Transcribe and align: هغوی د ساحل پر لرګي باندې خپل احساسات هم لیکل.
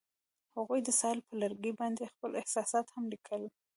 هغوی 0.57 0.79
د 0.83 0.89
ساحل 0.99 1.19
پر 1.27 1.35
لرګي 1.43 1.71
باندې 1.79 2.11
خپل 2.13 2.31
احساسات 2.41 2.85
هم 2.95 3.03
لیکل. 3.13 3.43